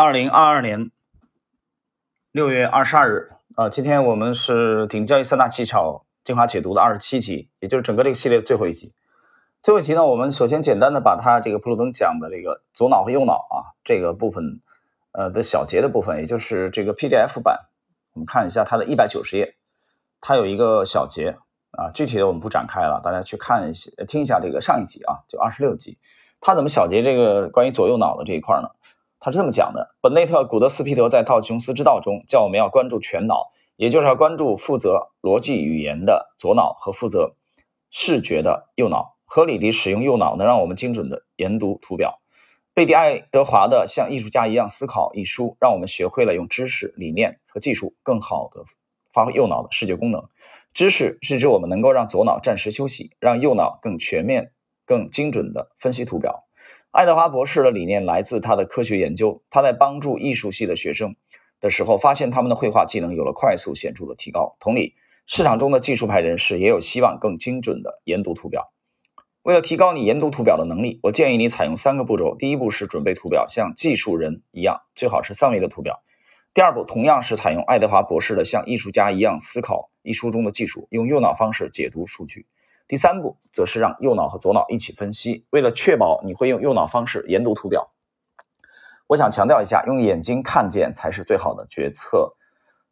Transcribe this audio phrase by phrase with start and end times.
[0.00, 0.92] 二零二二年
[2.30, 8.92] 六月二十二日，啊，今天我们是顶教育三大技巧精华解读的二十七集，也就是整个这个系列的最后一集。
[9.60, 14.60] 最后一集呢，我们首先简单的把它这个普鲁登讲的这个左脑和右脑啊这个部分，
[15.10, 17.66] 呃的小节的部分，也就是这个 PDF 版，
[18.12, 19.56] 我们看一下它的一百九十页，
[20.20, 21.38] 它有一个小节
[21.72, 25.98] 啊，具体的我们不展开了，大家去看一下，听一下这个上一集啊，就二十六集，
[26.40, 28.68] 它怎么小结这个关于左右脑的这一块呢？
[29.20, 37.34] 他是这么讲的：本内特·古德斯皮德在《道琼斯之道》中叫我们要关注全脑，也就是要关注负责逻辑语言的左脑和负责
[37.90, 39.16] 视觉的右脑。
[39.30, 42.20] 合理地使用右脑，能让我们精准地研读图表。
[42.72, 48.64] 贝蒂·爱德华的《像艺术家一样思考》一书，让我们学会了用知识、理念和技术更好地
[49.12, 50.28] 发挥右脑的视觉功能。
[50.72, 54.52] 知识是指我们能够让左脑暂时休息，让右脑更全面、
[54.86, 56.47] 更精准地分析图表。
[56.98, 59.40] 爱德华博士的理念来自他的科学研究。
[59.50, 61.14] 他在帮助艺术系的学生
[61.60, 64.56] 的时候，发现他们的绘画技能有了快速显著的提高。
[64.58, 68.72] 同理，市场中的技术派人士也有希望更精准的研读图表。
[69.42, 76.02] 为了提高你研读图表的能力，我建议你采用三个步骤：第一步是准备图表，像技术人一样，最好是三维的图表；
[76.52, 82.46] 第二步同样是采用爱德华博士的像艺术家一样思考一书中的技术，用右脑方式解读数据。
[82.88, 85.46] 第三步则是让右脑和左脑一起分析。
[85.50, 87.90] 为了确保你会用右脑方式研读图表，
[89.06, 92.34] 我想强调一下，用眼睛看见才是最好的决策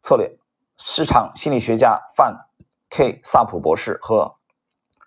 [0.01, 0.37] 策略。
[0.77, 2.45] 市场心理学家范
[2.91, 4.35] K 萨普博士和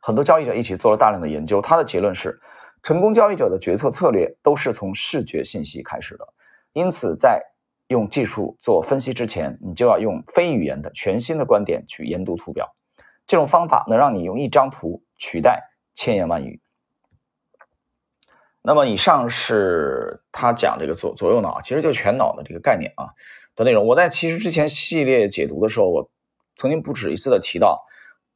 [0.02, 2.41] 很多交易者一起做了大量的研究，他的结论是，
[2.82, 6.27] 成功交易者的决策策略都是从视觉信息开始的。
[6.72, 7.41] 因此，在
[7.86, 12.75] 用技术做分析之前，你就要用非语言的全新的观点去研读图表。
[13.31, 16.61] 这种方法能让你用一张图取代千言万语。
[18.61, 23.14] 那么，以上是他讲这个左左右脑，其实就全脑的这个概念啊
[23.55, 23.87] 的内容。
[23.87, 26.11] 我在其实之前系列解读的时候，我
[26.56, 27.87] 曾经不止一次的提到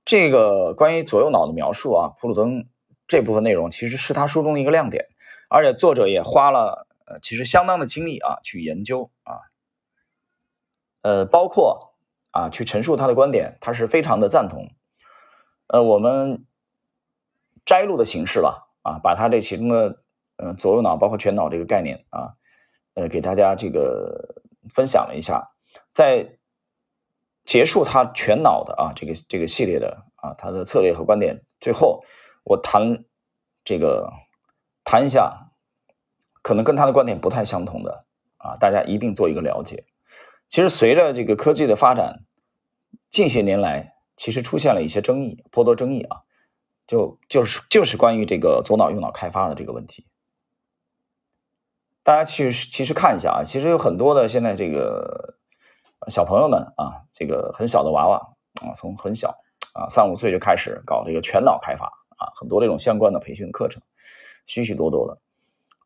[0.04, 2.68] 这个关于左右脑的描述啊，普鲁登
[3.08, 5.08] 这部分内容其实是他书中的一个亮点，
[5.48, 9.42] 而且作者也花了呃其实相当的精力啊去研究啊，
[11.02, 11.96] 呃，包括
[12.30, 14.70] 啊去陈述他的观点，他是非常的赞同。
[15.66, 16.44] 呃，我们
[17.64, 20.02] 摘录的形式吧，啊，把它这其中的，
[20.36, 22.34] 嗯，左右脑包括全脑这个概念啊，
[22.92, 24.42] 呃，给大家这个
[24.74, 25.52] 分享了一下，
[25.94, 26.36] 在
[27.46, 32.04] 结束他全脑的啊这个这个系列的啊他的策略和观点，最后
[32.44, 33.04] 我谈
[33.64, 34.12] 这个
[34.84, 35.50] 谈一下，
[36.42, 38.04] 可能跟他的观点不太相同的
[38.36, 39.86] 啊，大家一并做一个了解。
[40.48, 42.26] 其实随着这个科技的发展，
[43.08, 43.93] 近些年来。
[44.16, 46.22] 其实出现了一些争议，颇多争议啊，
[46.86, 50.06] 就就是就是关于这个左脑右脑开发的这个问题。
[52.02, 55.38] 大家去其实看一下啊，其实有很多的现在这个
[56.08, 59.38] 小朋友们啊，这个很小的娃娃啊，从很小
[59.72, 61.86] 啊三五岁就开始搞这个全脑开发
[62.18, 63.82] 啊，很多这种相关的培训课程，
[64.46, 65.18] 许许多多的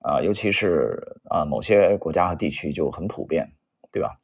[0.00, 3.52] 啊，尤其是啊某些国家和地区就很普遍，
[3.92, 4.18] 对吧？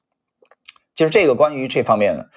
[0.94, 2.28] 就是这个关于这方面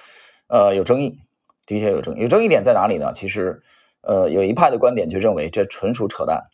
[0.46, 1.20] 呃有争议。
[1.68, 3.12] 的确有争议有争议点在哪里呢？
[3.14, 3.62] 其实，
[4.00, 6.48] 呃，有一派的观点就认为这纯属扯淡，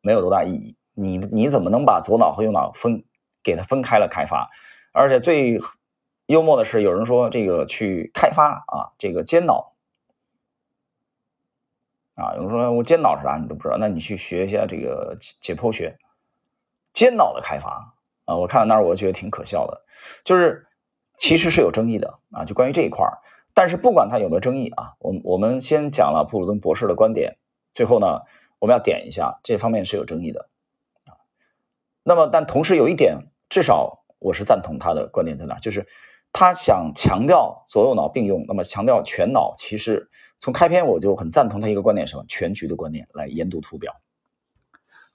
[0.00, 0.76] 没有多大意义。
[0.92, 3.04] 你你怎么能把左脑和右脑分
[3.44, 4.50] 给它分开了开发？
[4.90, 5.60] 而且最
[6.26, 9.76] 幽默的是，有人说这个去开发啊，这个尖脑
[12.16, 15.96] 啊，有人说我尖脑是啥你都不知道，那你去学一下这个解剖学，
[16.92, 17.94] 尖脑的开发
[18.24, 19.84] 啊，我看到那儿我觉得挺可笑的，
[20.24, 20.66] 就是
[21.18, 23.18] 其实是有争议的啊，就关于这一块儿。
[23.54, 27.36] 但是不管它有没有争议啊，我我们先讲了布鲁登博士的观点，
[27.72, 28.22] 最后呢，
[28.58, 30.48] 我们要点一下这方面是有争议的。
[32.02, 35.86] 那么，但同时有一点，至少我是赞同他的观点在哪，就是
[36.32, 39.54] 他想强调左右脑并用，那么强调全脑。
[39.56, 43.94] 其实从开篇我就很赞同他一个观点，什么全局的观念来研读图表，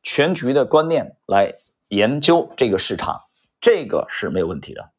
[0.02, 1.56] 全局的观念来
[1.90, 3.26] 研究这个市场，
[3.62, 4.90] 这个是没有问题的。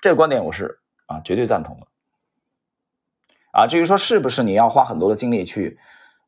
[0.00, 1.86] 这个观点我是啊绝对赞同的。
[3.52, 5.78] 啊，至于说是不是你要花很多的精力去，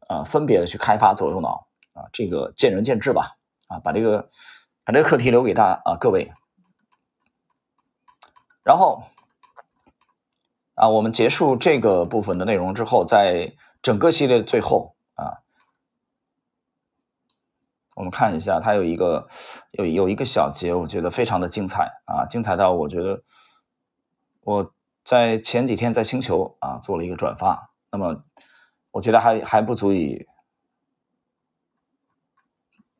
[0.08, 3.36] 呃，分别的去开发左右脑啊，这个见仁见智吧。
[3.66, 4.28] 啊，把这个
[4.84, 6.30] 把这个课题留给大啊各位。
[8.62, 9.04] 然后
[10.74, 15.40] 啊，我们结束这个部分的内容之后，在整个系列最后啊，
[17.94, 19.30] 我们看一下，它有一个
[19.72, 23.22] 有有一个小节，我觉得非常的精彩啊，精彩到我觉得
[24.42, 24.73] 我。
[25.04, 28.24] 在前几天在星球啊做了一个转发，那么
[28.90, 30.26] 我觉得还还不足以，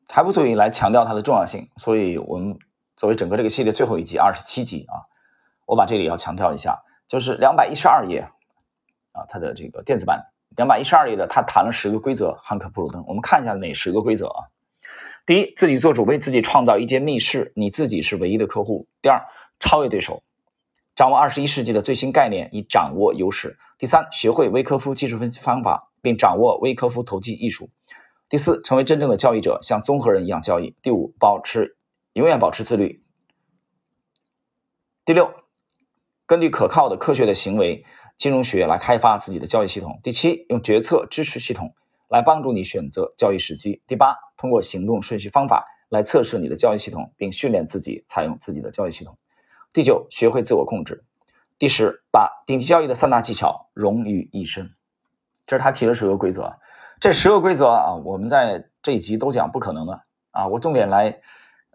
[0.07, 2.59] 还不足以来强调它的重要性，所以我们
[2.95, 5.09] 作为整个这个系列最后一集，二十七集啊，
[5.65, 8.29] 我把这里要强调一下，就是两百一十二页
[9.11, 14.47] 啊，它的这个电子版两百一十二页的，他谈了十个规则，汉克·布鲁登，我们看一下哪十个规则啊？
[15.25, 18.87] 第一，自己做主，为自己创造一间密室，你自己是唯一的客户。
[19.01, 19.25] 第二，
[19.59, 20.21] 超越对手，
[20.95, 23.57] 掌握二十一世纪的最新概念，以掌握优势。
[23.77, 27.69] 第三，学会威科夫技术分析方法，并掌握威科夫投机艺术。
[28.29, 30.75] 第四，成为真正的交易者，像综合人一样交易。
[30.81, 31.77] 第五，保持
[32.13, 33.03] 永远保持自律。
[35.03, 35.33] 第六，
[36.25, 37.85] 根据可靠的科学的行为
[38.17, 39.99] 金融学来开发自己的交易系统。
[40.01, 41.75] 第七，用决策支持系统。
[42.07, 43.81] 来帮助你选择交易时机。
[43.87, 49.17] 第八，通过行动顺序方法来测试你的交易系统，并训练自己采用自己的交易系统。
[49.75, 51.03] 第九，学会自我控制。
[51.59, 54.73] 第十，把顶级交易的三大技巧融于一身。
[55.45, 56.55] 这是他提的十个规则。
[57.01, 60.47] 这十个规则啊，我们在这一集都讲不可能的啊。
[60.47, 61.19] 我重点来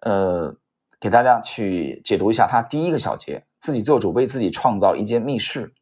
[0.01, 0.57] 呃
[0.99, 5.75] 给大家去解读一下他第一个小节：自己做主，为自己创造一间密室。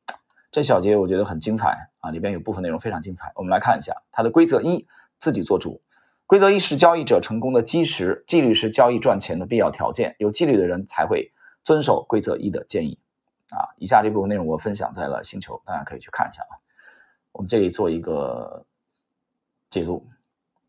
[0.51, 3.31] 这小节我觉得很精彩啊，里边有部分内容非常精彩。
[3.37, 4.89] 我们来看一下它的规则一：
[5.21, 5.83] 自己做主。
[6.27, 10.17] 规则一是交易者成功的基石，纪律是交易赚钱的必要条件。
[10.19, 11.31] 有纪律的人才会
[11.65, 12.99] 遵守规则一的建议。
[13.51, 16.61] 啊，以下这部分内容我分享在了星球，大家可以去看一下啊。
[17.33, 18.67] 我们这里做一个
[19.71, 20.07] 解读：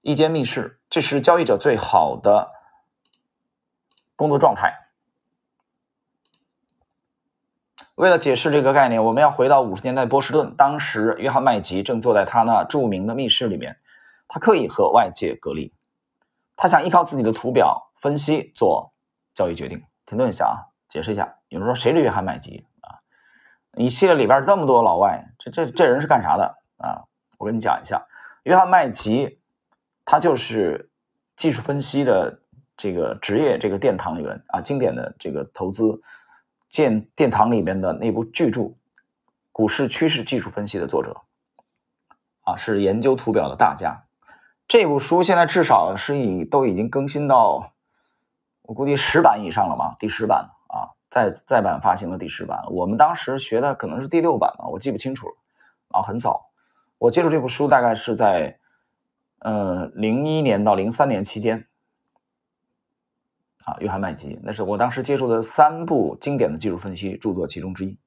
[0.01, 2.51] 一间密室，这是交易者最好的
[4.15, 4.86] 工作状态。
[7.95, 10.56] 为了解释这个概念，我们要回到五十年代波士顿。
[10.56, 13.77] 当时，约翰麦吉正坐在他那著名的密室里面，
[14.30, 15.74] 他刻意和外界隔离，
[16.56, 18.94] 他想依靠自己的图表分析做
[19.33, 19.83] 交易决定。
[20.06, 21.38] 停顿一下啊，解释一下。
[21.47, 23.00] 有人说谁是约翰麦吉啊？
[23.71, 27.06] 你系列里边这么多老外，这这这人是干啥的啊？
[27.38, 28.07] 我跟你讲一下，
[28.44, 29.39] 约翰麦吉
[30.03, 30.89] 他就是
[31.38, 32.41] 技术分析的
[32.75, 36.01] 这个职业，这个殿堂里面啊，经典的这个投资。
[36.71, 38.62] 建殿堂里面的那部巨著
[39.51, 41.21] 《股市趋势技术分析》的作者，
[42.44, 44.03] 啊，是研究图表的大家。
[44.68, 47.74] 这部书现在至少是以都已经更新到，
[48.62, 52.63] 我估计十版以上了吧，第十版啊，再再版发行的第十版。
[52.69, 55.36] 我们当时学的可能是第六版吧，我记不清楚了。
[55.89, 56.51] 啊，很早，
[57.00, 58.60] 我接触这部书大概是在，
[59.39, 61.66] 呃，零一年到零三年期间。
[63.66, 67.98] 啊，约翰麦吉，那是我当时接触的三部经典的技术分析著作其中之一。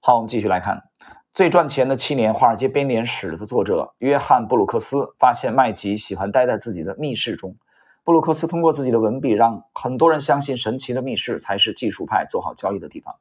[0.00, 0.76] 好，我们继续来看
[1.32, 7.56] 《最赚钱的七年华尔街编年史》的作者约翰布鲁克斯发现麦吉喜欢待在自己的密室中。
[8.06, 13.16] 布鲁克斯通过自己的文笔，让很多人相信神奇的密室才是技术派做好交易的地方。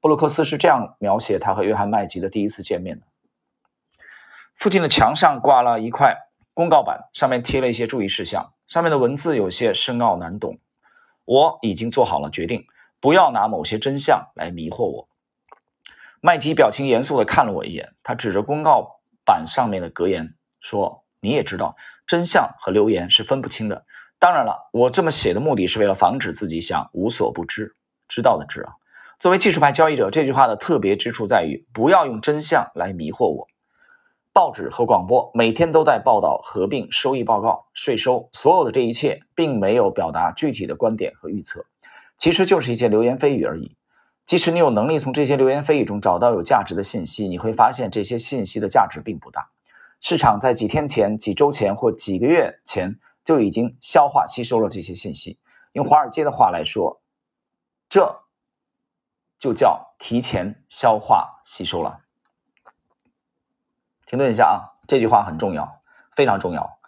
[0.00, 3.06] 布鲁克斯是这样描写他和约翰麦吉的第一次见面的：
[4.54, 10.58] 附近的墙上挂了一块公告板，上面贴了一些注意事项，上面的文字有些深奥难懂。
[11.24, 12.68] 我已经做好了决定，
[13.00, 15.08] 不要拿某些真相来迷惑我。
[16.20, 21.74] 麦吉表情严肃地看了我一眼，他指着公告板上面的格言说：“你也知道，
[22.06, 23.84] 真相和流言是分不清的。
[24.18, 27.74] 当然了，我这么写的目的是为了防止自己想无所不知。
[28.08, 28.72] 知道的知啊。
[29.20, 33.46] 作为技术派交易者，这句话的特别之处在于，不要用真相来迷惑我。”
[34.32, 41.64] 报纸和广播每天都在报道合并收益报告、税收，所有的这一切并没有表达具体的观点和预测，
[42.16, 43.76] 其实就是一些流言蜚语而已。
[44.26, 49.48] 即使你有能力从这些流言蜚语中找到有价值的信息，你会发现这些信息的价值并不大。
[50.00, 55.38] 市场在几天前、几周前或几个月前就已经消化吸收了这些信息。
[55.72, 57.02] 用华尔街的话来说，
[57.90, 58.22] 这
[59.38, 62.00] 就叫提前消化吸收了。
[64.06, 65.82] 停顿一下啊，这句话很重要，
[66.16, 66.78] 非常重要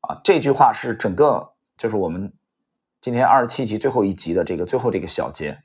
[0.00, 0.20] 啊！
[0.24, 2.36] 这句话是整个就是我们
[3.00, 5.62] 今天二十七集最后一集的这个最后这个小节，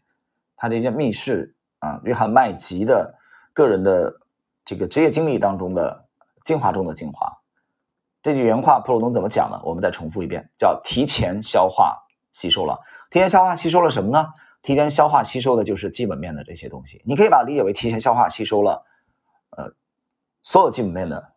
[0.55, 3.17] 他这件密室啊，约翰麦吉的
[3.51, 4.19] 个人的
[4.63, 6.07] 这个职业经历当中的
[6.43, 7.39] 精华中的精华。
[8.23, 9.61] 这句原话普鲁东怎么讲呢？
[9.63, 12.79] 我们再重复一遍，叫提前消化吸收了。
[13.11, 14.33] 提前消化吸收了什么呢？
[14.63, 18.85] 提前消化吸收的就是基本面的这些东西，你可以把它理解为提前消化吸收了，
[19.51, 19.75] 呃。
[20.45, 21.33] 所有基本面的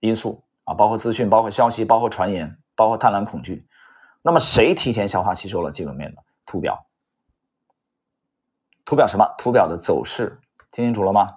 [0.00, 3.66] 因素啊，包括资讯、包括消息、包括传言、包括贪婪、恐惧。
[4.20, 6.86] 那么谁提前消化吸收了基本面的图表？
[8.84, 9.34] 图表什么？
[9.38, 10.40] 图表的走势，
[10.72, 11.36] 听清楚了吗？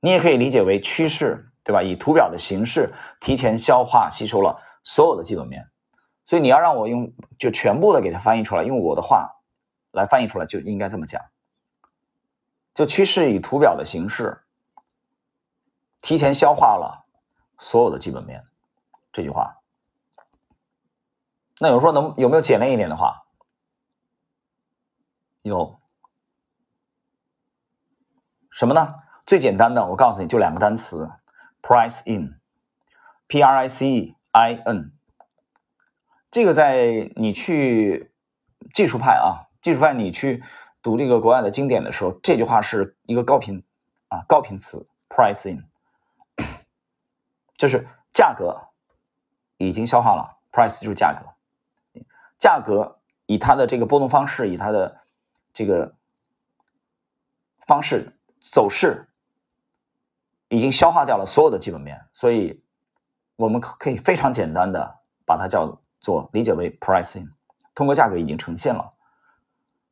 [0.00, 1.82] 你也可以理解为趋势，对吧？
[1.82, 5.68] 以图表的形式提前消化吸收了所有的基本面。
[6.24, 9.32] 所以你要让我用就全部的给它翻译出来，用我的话
[9.90, 11.20] 来翻译出来，就应该这么讲。
[12.72, 14.44] 就趋势以图表的形式
[16.00, 17.04] 提前消化了
[17.58, 18.44] 所有的基本面，
[19.12, 19.56] 这句话
[21.58, 23.24] 那有人说能有没有简练一点的话？
[25.42, 25.80] 有。
[28.52, 28.94] 什么呢？
[29.26, 31.10] 最简单的，我告诉你就两个单词
[31.66, 34.92] ：price in，p r i c E i n。
[36.30, 38.12] 这个在你去
[38.72, 40.44] 技术派啊，技术派你去
[40.80, 43.64] 读这个国外的经典的时候，这句话是一个高频
[44.06, 45.64] 啊高频词，price in，
[47.58, 48.68] 就是价格
[49.56, 51.34] 已经消化了，price 就是价格，
[52.38, 55.00] 价格以它的这个波动方式，以它的
[55.52, 55.96] 这个
[57.66, 59.08] 方式走势，
[60.48, 62.62] 已经消化掉了所有的基本面，所以
[63.36, 65.80] 我们可以非常简单的把它叫。
[65.98, 67.30] 做理解为 pricing，
[67.74, 68.92] 通过价格已经呈现了。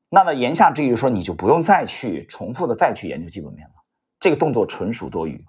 [0.08, 3.74] 那么言下之意说，你就不用再去重复的再去研究基本面了。
[4.20, 5.44] 这个动作纯属多余，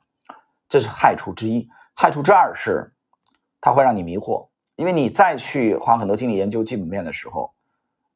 [0.69, 1.69] 这是害处之一。
[1.93, 2.95] 害处之二是，
[3.62, 7.53] 它会让你迷惑，因为你再去花很多精力研究基本面的时候，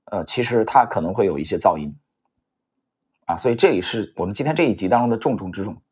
[0.05, 1.95] 呃，其实它可能会有一些噪音
[3.25, 3.35] 啊。
[3.35, 5.83] 所以这里是我们今天这一集当中的重中之重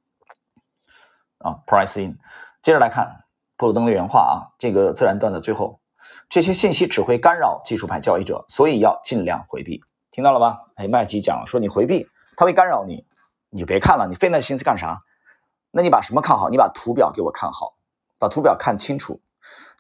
[1.40, 2.18] 啊，price in，。
[2.62, 3.24] 接着来看
[3.58, 5.80] 布鲁登的原话啊，这个自然段的最后。
[6.30, 9.82] 这些信息只会干扰技术派交易者，所以要尽量回避。
[10.12, 10.62] 听到了吧？
[10.76, 13.06] 哎，麦吉讲说你回避，他会干扰你，
[13.50, 14.08] 你就别看了。
[14.08, 15.04] 你费那心思干啥？
[15.72, 16.50] 那你把什么看好？
[16.50, 17.76] 你把图表给我看好，
[18.20, 19.22] 把图表看清楚。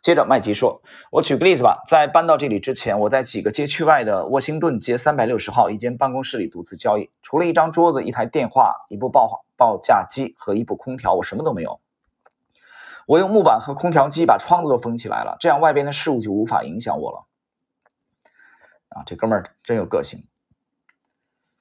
[0.01, 11.81] 接着麦吉说：“我举个例子吧，在搬到这里之前，我在几个街区外的沃辛顿街三百六十号一间办公室里独自交易，除了一张桌子、一台电话、一部报话报价机和一部空调，我什么都没有。”
[13.07, 17.25] 我用木板和空调机把窗子都封起来了，这样外边的事物就无法影响我了。
[18.89, 20.27] 啊，这哥们儿真有个性。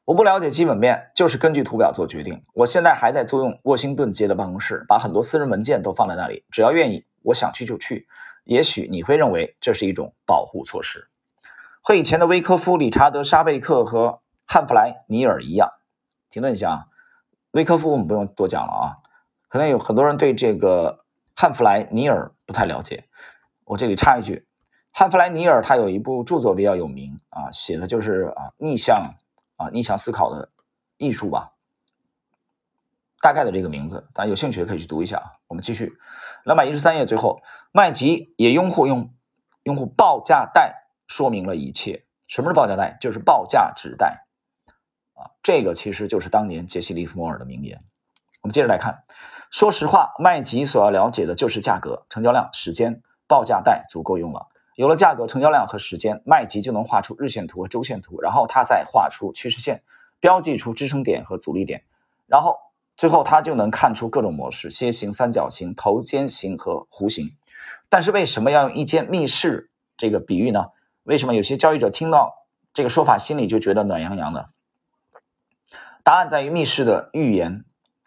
[0.04, 2.44] 我不了解基本面，就是根据图表做决定。
[2.52, 8.08] 我现在还在租用沃辛顿街的办公室，把很多私人文件都放在那里，只要愿意，我想去就去。
[8.42, 11.08] 也许你会认为这是一种保护措施，
[11.80, 15.72] 和以前的威科夫、理查德、沙贝克和汉弗莱尼尔一样。
[16.30, 16.86] 停顿一下啊，
[17.56, 18.96] 威科夫我们不用多讲了啊，
[19.48, 21.04] 可能有很多人对这个。
[21.38, 23.04] 汉弗莱尼尔不太了解，
[23.66, 24.46] 我这里插一句，
[24.90, 29.16] 汉弗莱尼尔他有一部著作比较有名啊，写的就是啊逆向
[29.56, 30.48] 啊逆向思考的
[30.96, 31.52] 艺术吧，
[33.20, 35.32] 大概的这个名字，大家有兴趣的可以去读一下啊。
[35.46, 35.98] 我们继续，
[36.44, 39.12] 两百一十三页最后，麦吉也拥护用
[39.62, 42.06] 用户报价带说明了一切。
[42.28, 42.96] 什么是报价带？
[42.98, 44.25] 就是报价纸带
[45.16, 47.82] 啊，这个其实就是当年杰西·利弗莫尔的名言。
[48.42, 49.02] 我们接着来看。
[49.50, 54.48] 说实话，麦吉所要了解的就是价格、成交量、时间，报价带足够用了。
[54.74, 59.82] 有了价格、成交量和时间，麦吉就能画出日线图和周线图，然后他再画出趋势线，
[60.20, 61.84] 标记出支撑点和阻力点，
[62.26, 62.58] 然后
[62.96, 67.36] 最后他就能看出各种模式：楔形、三角形、头肩形和弧形。
[67.88, 70.66] 但是为什么要用一间密室这个比喻呢？
[71.04, 72.34] 为什么有些交易者听到
[72.74, 74.50] 这个说法心里就觉得暖洋洋的？
[76.06, 77.64] 答案在于密室的预言。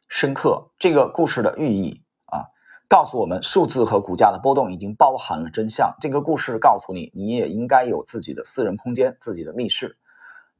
[0.07, 2.47] 深刻，这个故事的寓意啊，
[2.87, 5.97] 告诉我们数字和股价的波动已经包含了真相。
[5.99, 9.97] 这个故事告诉你，你也应该有自己的私人空间、自己的密室，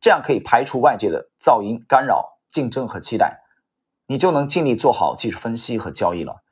[0.01, 3.39] 这样可以排除外界的噪音干扰、竞争和期待，
[4.05, 6.43] 你就能尽力做好技术分析和交易了。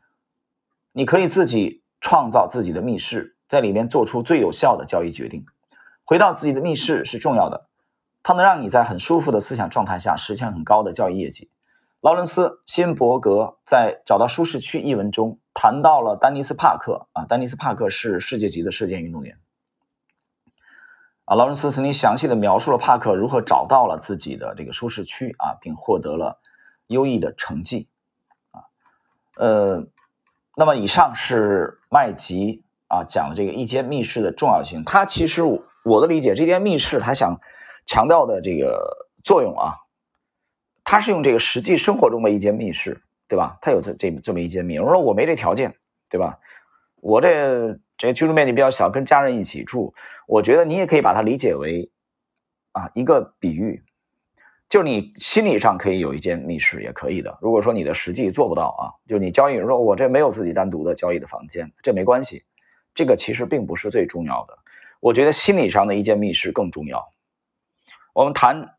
[0.93, 5.45] 你可以自己创造自己的密室，在里面做出最有效的交易决定。
[6.05, 7.67] 回到自己的密室是重要的，
[8.27, 11.49] 它能让你在很舒服的思想状态下实现很高的交易业绩。
[12.01, 19.37] 劳伦斯·辛伯格在《找到舒适区》一文中谈到了丹尼斯·帕克啊，丹尼斯·帕克是世界级的射箭运动员
[21.23, 21.35] 啊。
[21.35, 26.41] 劳伦斯曾经详细的描述了帕克如何找到了自己的这个舒适区啊，并获得了
[26.87, 27.87] 优异的成绩
[28.51, 28.67] 啊。
[29.37, 29.87] 呃，
[30.57, 34.83] 那么以上是麦吉啊讲的这个一间密室的重要性。
[34.83, 35.43] 他其实
[35.85, 37.39] 我的理解，这间密室他想
[37.87, 39.73] 强调的这个作用啊。
[40.83, 43.57] 他是用这个实际生活中的一间密室，对吧？
[43.61, 44.81] 他有这这这么一间密室。
[44.83, 45.75] 我说我没这条件，
[46.09, 46.39] 对吧？
[47.01, 49.93] 我这这居住面积比较小，跟家人一起住。
[50.27, 51.91] 我觉得你也可以把它理解为
[52.71, 53.83] 啊一个比喻，
[54.69, 57.37] 就是你心理上可以有一间密室也可以的。
[57.41, 62.45] 如果说你的实际做不到啊，就你交易说我这没有自己单独的交易的房间，这没关系，
[62.93, 64.57] 这个其实并不是最重要的。
[65.01, 67.09] 我觉得心理上的一间密室更重要。
[68.17, 68.73] 我们谈。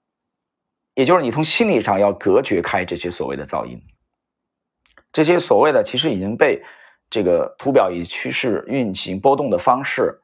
[0.94, 3.80] 也就是你从心理上要隔绝开这些所谓的噪音，
[5.12, 6.60] 这些所谓的其实已经被
[7.08, 10.20] 这个图表以趋势运行波动的方式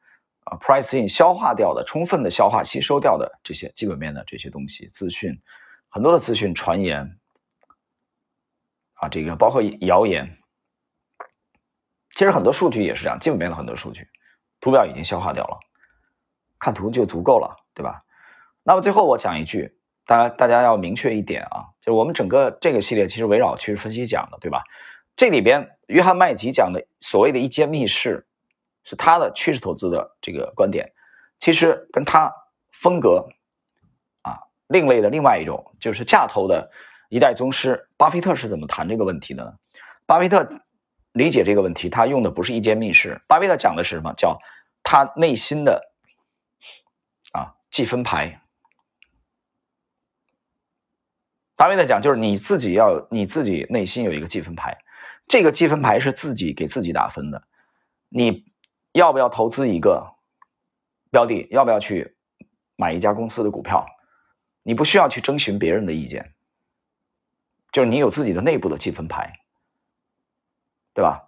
[0.47, 5.41] 啊，pricing 消化掉的，充分的消化吸收掉的这些基本面的这些东西资讯，
[5.89, 7.21] 很多的资讯传言
[8.95, 10.39] 啊，这个包括谣言，
[12.11, 14.09] 其实很多数据也是这样，基本面的很多数据
[14.59, 15.61] 图表已经消化掉了，
[16.59, 18.04] 看图就足够了，对吧？
[18.65, 24.65] 那么最后我讲一句，大家大家要明确一点啊，就是我们整个这个系列其实围绕趋势分析讲的，对吧？
[25.17, 28.27] 这里边约翰麦吉讲的所谓的一间密室，
[28.83, 30.93] 是他的趋势投资的这个观点，
[31.39, 32.33] 其实跟他
[32.73, 33.29] 风格
[34.23, 36.71] 啊另类的另外一种就是价投的
[37.11, 39.55] 一代宗师巴菲特是怎么谈这个问题的呢？
[40.07, 40.49] 巴菲特
[41.13, 44.15] 理解这个问题，他用的不是一间密室，巴菲特讲的是什么？
[44.15, 44.41] 叫
[44.83, 45.93] 他内心的
[47.33, 48.41] 啊计分牌。
[51.57, 54.77] 巴菲特讲，就是你自己要你自己内心有一个积分牌，
[55.29, 57.43] 这个积分牌是自己给自己打分的。
[58.09, 58.45] 你
[58.93, 60.15] 要不要投资一个
[61.11, 61.47] 标的？
[61.51, 62.17] 要不要去
[62.77, 63.87] 买一家公司的股票？
[64.63, 66.33] 你不需要去征询别人的意见，
[67.71, 69.33] 就是你有自己的内部的积分牌，
[70.95, 71.23] 对吧？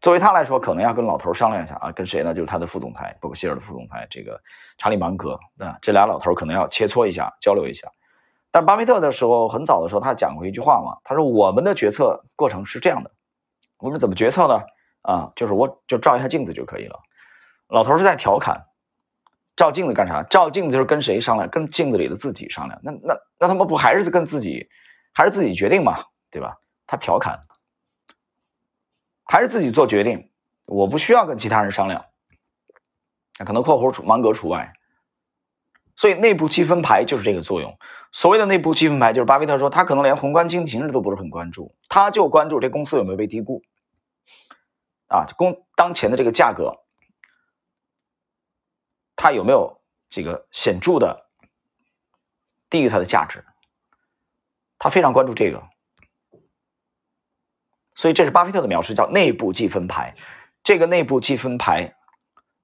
[0.00, 2.34] 作为他来说，可能要跟老头商量一下啊，跟谁呢？
[2.34, 4.38] 就是他的副总裁，伯克希尔的副总裁，这个
[4.76, 7.88] 查理芒格啊，这俩老头可能要切磋一下，交流一下。
[8.54, 13.10] 但巴菲特的时候，很早的时候，他讲过一句话嘛，他说：“我们的决策过程是这样的，
[13.78, 14.62] 我们怎么决策呢？
[15.02, 17.00] 啊，就是我就照一下镜子就可以了。”
[17.66, 18.66] 老头是在调侃，
[19.56, 20.22] 照镜子干啥？
[20.22, 21.50] 照镜子就是跟谁商量？
[21.50, 22.78] 跟镜子里的自己商量。
[22.84, 24.68] 那那那他妈不还是跟自己，
[25.12, 26.56] 还是自己决定嘛，对吧？
[26.86, 27.46] 他调侃，
[29.24, 30.30] 还是自己做决定，
[30.66, 32.04] 我不需要跟其他人商量。
[33.36, 34.74] 那可能括弧除芒格除外。
[35.96, 37.76] 所以内部积分牌就是这个作用。
[38.16, 43.64] 所谓的内部积分牌，就是巴菲特说他可能连宏观经济形势都不是很关注，他就关注这公司有没有被低估，
[45.08, 46.78] 啊，公当前的这个价格，
[49.16, 49.80] 它有没有
[50.10, 51.26] 这个显著的
[52.70, 53.44] 低于它的价值，
[54.78, 55.64] 他非常关注这个。
[57.96, 60.14] 所以这是巴菲特的描述，叫内部积分牌。
[60.62, 61.96] 这个内部积分牌，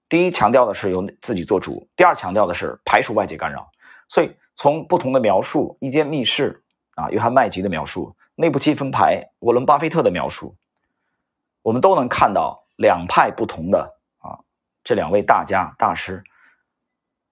[0.09, 3.73] 第一强调的是由自己做主，第二强调的是排除外界干扰。
[4.09, 4.37] 所以。
[4.61, 6.63] 从不同的描述，一间密室
[6.95, 10.55] 啊，约翰麦吉的描述，内部积分牌，沃伦巴菲特的描述，
[11.63, 14.45] 我们都能看到两派不同的啊，
[14.85, 16.25] 这两位大家大师，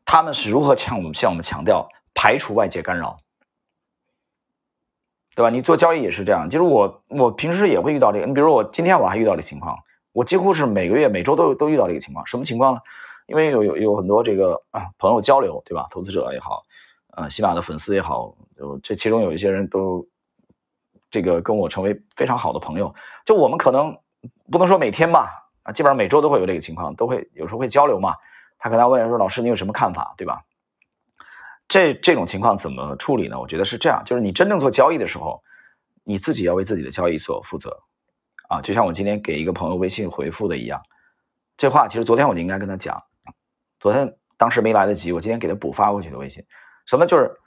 [0.06, 3.18] 他们是如何向我们向我们强调排除外界干扰，
[5.34, 5.50] 对吧？
[5.50, 9.80] 你做交易也是这样，就是我我平时也会遇到这个，你比如说我今天我还遇到这情况，
[10.12, 12.80] 我几乎是每个月每周都都遇到这个情况，什么情况呢？
[13.26, 15.88] 因为有有有很多这个啊朋友交流，对吧？
[15.90, 16.62] 投资者也好。
[17.18, 20.06] 啊，喜马的粉丝也好，就这其中有一些人都，
[21.10, 22.94] 这个跟我成为非常好的朋友。
[23.24, 23.98] 就我们可能
[24.52, 28.14] 不能说每天吧，啊，基本上每周都会有这个情况，都会有时候会交流嘛。
[28.56, 30.14] 他可能问说：“老师，你有什么看法？
[30.16, 30.42] 对吧？”
[31.66, 33.40] 这这种情况怎么处理呢？
[33.40, 35.42] 我觉得是这样，就是你真正做交易的时候，
[36.04, 37.76] 你自己要为自己的交易所负责
[38.48, 38.62] 啊。
[38.62, 40.80] 就像我今天给一个朋友微信回复的一样，
[41.56, 43.02] 这话其实昨天我就应该跟他讲，
[43.80, 46.44] 昨天当时没来得及，我今天给他补发过去的微信。
[46.88, 47.38] 什么就是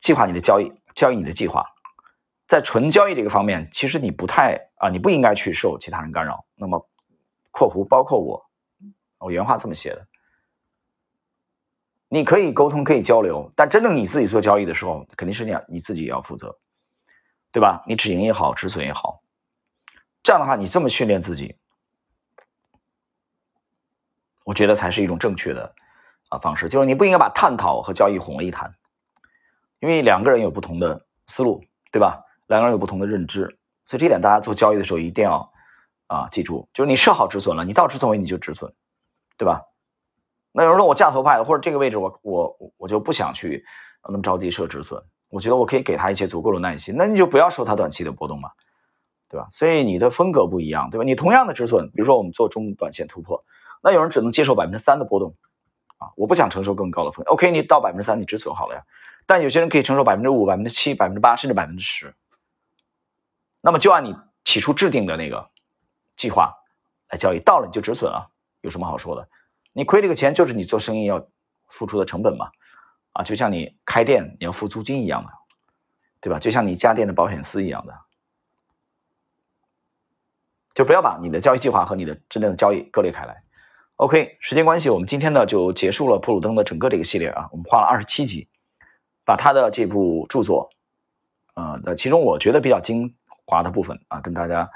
[0.00, 1.64] 计划你的交易，交易你的计划，
[2.46, 6.44] 在纯交易这个方面，其实你不太啊，你不应该去受其他人干扰。
[6.56, 6.86] 那么
[7.50, 8.44] （括弧包括我），
[9.18, 10.06] 我原话这么写的：
[12.08, 16.58] 你可以沟通，可以交流，但真正你自己做交易的时候，肯定是你你自己也要负责，
[17.50, 17.82] 对吧？
[17.88, 19.22] 你止盈也好，止损也好，
[20.22, 21.56] 这样的话，你这么训练自己，
[24.44, 25.74] 我觉得才是一种正确的
[26.28, 26.68] 啊方式。
[26.68, 28.74] 就是你不应该把探讨和交易混为一谈。
[29.82, 32.22] 因为两个人有不同的思路，对吧？
[32.46, 35.52] 两个人有不同的认知，所以这点大家做交易的时候一定要
[36.06, 38.72] 啊记住，就是你设好止损了，你到止损位你就止损，
[39.36, 39.62] 对吧？
[40.52, 43.64] 那有人说我价投派的，或者这个位置我我我就不想去
[44.06, 48.50] 那么着急设止损，我觉得我可以给他一些足够的耐心，那你就不要受他短期的波动嘛，
[49.28, 49.48] 对吧？
[49.50, 51.04] 所以你的风格不一样，对吧？
[51.04, 53.44] 你同样的止损，比如说我们做中短线突破，
[53.82, 55.34] 那有人只能接受百分之三的波动
[55.96, 58.84] 啊，我不想承受更高的风险，OK，你到百分之三你止损好了呀。
[59.26, 62.14] 但有些人可以承受百分之五、百分之七、百分之八，甚至百分之十。
[63.60, 65.50] 那么就按你起初制定的那个
[66.16, 66.56] 计划
[67.08, 68.30] 来交易，到了你就止损了，
[68.60, 69.28] 有什么好说的？
[69.72, 71.26] 你亏这个钱就是你做生意要
[71.66, 72.50] 付出的成本嘛，
[73.12, 75.30] 啊，就像你开店你要付租金一样的，
[76.20, 76.38] 对吧？
[76.38, 77.94] 就像你家电的保险丝一样的，
[80.74, 83.44] 就不要把你的交易计划和你的真正的交易割裂开来。
[83.96, 88.48] OK，时间关系，我们今天呢就结束了普鲁登的整个这个系列啊，我们花了二十七集。
[89.24, 90.70] 把他的这部著作，
[91.54, 93.14] 呃，的其中我觉得比较精
[93.46, 94.70] 华的部分啊，跟大家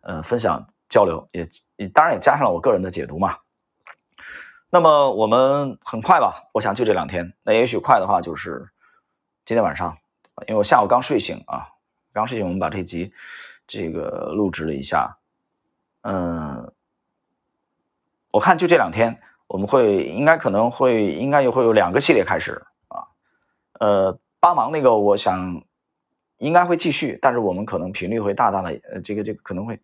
[0.00, 3.38] 呃分享交流，也也当然也加上了我个人的解读嘛。
[4.70, 8.70] 那么我们很快吧，我想就这两天，那也许快的话就是
[9.44, 9.98] 今天晚上，
[10.46, 11.70] 因为我下午刚睡醒啊，
[12.12, 13.12] 刚睡醒，我们把这集
[13.66, 15.18] 这个录制了一下，
[16.02, 16.72] 嗯，
[18.30, 22.64] 我看就这两天，我们会应该可能会应该也会有两个系列开始，
[23.80, 25.64] 呃，帮忙那个我想
[26.36, 29.80] 应该会继续，但是我们可能频率会大大的呃这个这个可能会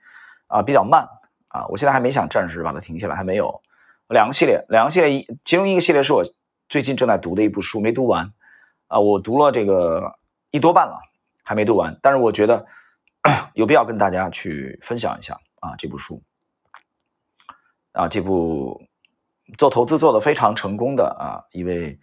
[0.47, 1.09] 啊比较慢
[1.49, 3.63] 啊，我现在还没想暂时把它停下来，还没有
[4.09, 6.25] 两个系列，两个系列一其中一个系列是我
[6.69, 8.33] 最近正在读的一部书，没读完
[8.87, 10.19] 啊，我读了这个
[10.51, 11.01] 一多半了，
[11.43, 12.67] 还没读完，但是我觉得
[13.55, 16.23] 有必要跟大家去分享一下啊这部书
[17.93, 18.83] 啊这部。
[19.59, 22.01] 做投资做的非常成功的啊一位，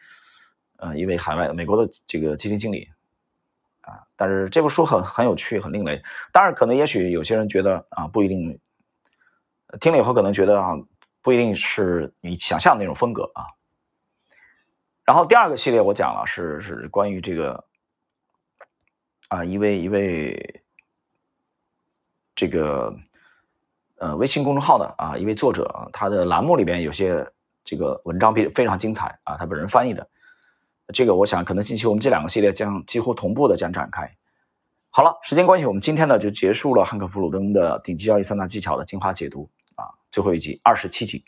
[0.83, 2.89] 呃一位海外美国的这个基金经理，
[3.81, 6.03] 啊，但是这部书很很有趣，很另类。
[6.33, 8.59] 当然，可能也许有些人觉得啊不一定，
[9.79, 10.77] 听了以后可能觉得啊
[11.21, 13.47] 不一定是你想象的那种风格啊。
[15.05, 17.63] 然后第二个系列我讲了是是关于这个，
[19.29, 20.63] 啊一位一位
[22.35, 22.97] 这个。
[23.97, 27.31] 呃，微信公众号的啊，一位作者，他的栏目里边有些
[27.63, 30.09] 这个文章比非常精彩啊，他本人翻译的，
[30.93, 34.15] 这个我想可能近期我们这两个系列将几乎同步的将展开。
[34.89, 41.23] 好了，时间关系，我们今天呢就结束了汉克·弗鲁登的顶级交易三大技巧的精华解读啊，最后一集二十七集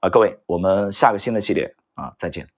[0.00, 2.53] 啊，各位，我们下个新的系列啊，再见。